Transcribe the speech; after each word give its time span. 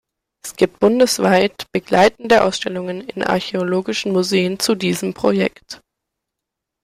Es 0.43 0.55
gibt 0.55 0.79
bundesweit 0.79 1.71
begleitende 1.71 2.43
Ausstellungen 2.43 3.01
in 3.01 3.21
archäologischen 3.21 4.11
Museen 4.13 4.57
zu 4.59 4.73
diesem 4.73 5.13
Projekt. 5.13 5.79